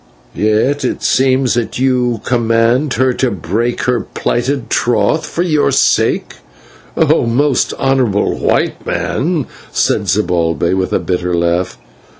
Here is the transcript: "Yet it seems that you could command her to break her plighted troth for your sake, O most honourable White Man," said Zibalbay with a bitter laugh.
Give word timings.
"Yet 0.33 0.83
it 0.83 1.03
seems 1.03 1.53
that 1.53 1.77
you 1.77 2.21
could 2.23 2.27
command 2.29 2.93
her 2.95 3.13
to 3.13 3.29
break 3.29 3.81
her 3.83 3.99
plighted 3.99 4.67
troth 4.71 5.27
for 5.27 5.43
your 5.43 5.69
sake, 5.69 6.37
O 6.97 7.27
most 7.27 7.71
honourable 7.75 8.35
White 8.39 8.83
Man," 8.83 9.45
said 9.71 10.07
Zibalbay 10.07 10.73
with 10.73 10.91
a 10.91 10.97
bitter 10.97 11.35
laugh. 11.35 11.77